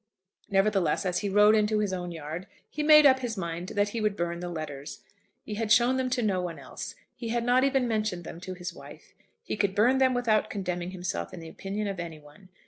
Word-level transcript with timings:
Nevertheless 0.49 1.05
as 1.05 1.19
he 1.19 1.29
rode 1.29 1.53
into 1.53 1.77
his 1.77 1.93
own 1.93 2.11
yard, 2.11 2.47
he 2.67 2.81
made 2.81 3.05
up 3.05 3.19
his 3.19 3.37
mind 3.37 3.69
that 3.75 3.89
he 3.89 4.01
would 4.01 4.17
burn 4.17 4.39
the 4.39 4.49
letters. 4.49 5.01
He 5.43 5.53
had 5.53 5.71
shown 5.71 5.97
them 5.97 6.09
to 6.09 6.23
no 6.23 6.41
one 6.41 6.57
else. 6.57 6.95
He 7.15 7.29
had 7.29 7.43
not 7.43 7.63
even 7.63 7.87
mentioned 7.87 8.23
them 8.23 8.39
to 8.39 8.55
his 8.55 8.73
wife. 8.73 9.13
He 9.43 9.55
could 9.55 9.75
burn 9.75 9.99
them 9.99 10.15
without 10.15 10.49
condemning 10.49 10.89
himself 10.89 11.35
in 11.35 11.39
the 11.39 11.49
opinion 11.49 11.87
of 11.87 11.99
any 11.99 12.17
one. 12.17 12.49